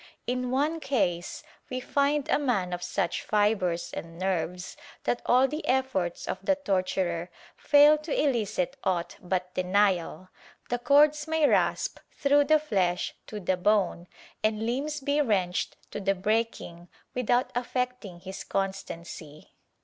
In 0.25 0.49
one 0.49 0.79
case 0.79 1.43
we 1.69 1.79
find 1.79 2.27
a 2.27 2.39
man 2.39 2.73
of 2.73 2.81
such 2.81 3.21
fibres 3.21 3.93
and 3.93 4.17
nerves 4.17 4.75
that 5.03 5.21
all 5.27 5.47
the 5.47 5.63
efforts 5.67 6.27
of 6.27 6.43
the 6.43 6.55
torturer 6.55 7.29
fail 7.55 7.99
to 7.99 8.11
eUcit 8.11 8.73
aught 8.83 9.17
but 9.21 9.53
denial— 9.53 10.29
the 10.71 10.79
cords 10.79 11.27
may 11.27 11.47
rasp 11.47 11.99
through 12.13 12.45
the 12.45 12.57
flesh 12.57 13.13
to 13.27 13.39
the 13.39 13.57
bone 13.57 14.07
and 14.43 14.65
limbs 14.65 15.01
be 15.01 15.21
wrenched 15.21 15.77
to 15.91 15.99
the 15.99 16.15
breaking 16.15 16.87
without 17.13 17.51
affecting 17.53 18.21
his 18.21 18.43
constancy. 18.43 19.51